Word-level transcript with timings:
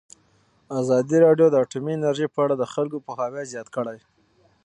ازادي 0.79 1.17
راډیو 1.25 1.47
د 1.51 1.55
اټومي 1.63 1.91
انرژي 1.95 2.27
په 2.31 2.39
اړه 2.45 2.55
د 2.57 2.63
خلکو 2.73 3.03
پوهاوی 3.05 3.43
زیات 3.51 3.67
کړی. 3.75 3.99